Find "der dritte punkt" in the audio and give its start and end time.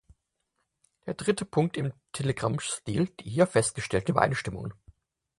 1.05-1.77